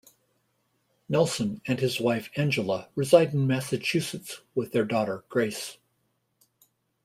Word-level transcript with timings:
Nelson 1.07 1.61
and 1.67 1.79
his 1.79 1.99
wife 2.01 2.31
Angela 2.35 2.89
reside 2.95 3.35
in 3.35 3.45
Massachusetts 3.45 4.41
with 4.55 4.71
their 4.71 4.83
daughter, 4.83 5.25
Grace. 5.29 5.77